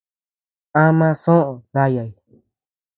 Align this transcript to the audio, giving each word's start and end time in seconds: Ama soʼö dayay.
Ama 0.83 1.09
soʼö 1.23 1.51
dayay. 1.73 2.11